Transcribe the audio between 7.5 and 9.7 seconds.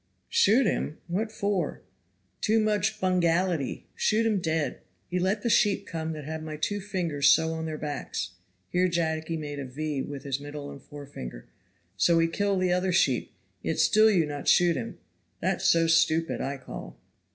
on their backs;" here Jacky made a